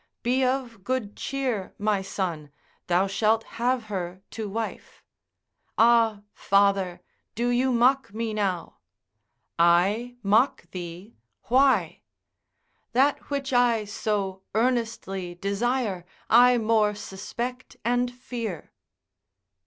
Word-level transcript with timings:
Be 0.23 0.43
of 0.43 0.83
good 0.83 1.15
cheer, 1.15 1.75
my 1.77 2.01
son, 2.01 2.49
thou 2.87 3.05
shalt 3.05 3.43
have 3.61 3.83
her 3.83 4.23
to 4.31 4.49
wife. 4.49 5.03
Ae. 5.77 5.77
Ah 5.77 6.21
father, 6.33 7.01
do 7.35 7.49
you 7.49 7.71
mock 7.71 8.11
me 8.11 8.33
now? 8.33 8.77
M. 8.81 9.53
I 9.59 10.15
mock 10.23 10.67
thee, 10.71 11.17
why? 11.49 11.79
Ae. 11.79 12.03
That 12.93 13.19
which 13.29 13.53
I 13.53 13.85
so 13.85 14.41
earnestly 14.55 15.35
desire, 15.35 16.03
I 16.31 16.57
more 16.57 16.95
suspect 16.95 17.77
and 17.85 18.11
fear. 18.11 18.73